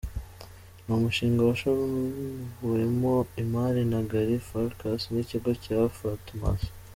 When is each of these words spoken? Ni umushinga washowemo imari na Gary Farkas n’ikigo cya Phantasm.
Ni 0.83 0.91
umushinga 0.97 1.41
washowemo 1.49 3.15
imari 3.43 3.81
na 3.91 3.99
Gary 4.09 4.37
Farkas 4.47 5.01
n’ikigo 5.13 5.51
cya 5.63 5.79
Phantasm. 5.97 6.69